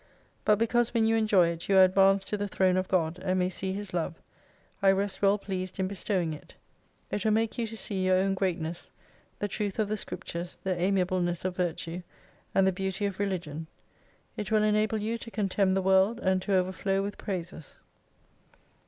[0.45, 3.37] But because when you enjoy it you are advanced to the Throne of God and
[3.37, 4.15] may see His Love;
[4.81, 6.55] I rest well pleased in bestowing it.
[7.11, 8.89] It will make you to see your own greatness,
[9.37, 12.01] the truth of the Scriptures, the amiableness of Virtue,
[12.55, 13.67] and the beauty of Religion.
[14.37, 17.77] It will enable you to contemn the world, and to overflow with praises.